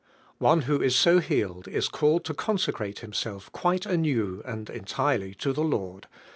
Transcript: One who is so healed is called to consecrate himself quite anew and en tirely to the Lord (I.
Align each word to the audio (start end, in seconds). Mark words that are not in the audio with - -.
One 0.39 0.61
who 0.63 0.81
is 0.81 0.95
so 0.95 1.19
healed 1.19 1.67
is 1.67 1.87
called 1.87 2.25
to 2.25 2.33
consecrate 2.33 3.01
himself 3.01 3.51
quite 3.51 3.85
anew 3.85 4.41
and 4.45 4.67
en 4.67 4.85
tirely 4.85 5.35
to 5.35 5.53
the 5.53 5.63
Lord 5.63 6.07
(I. 6.11 6.17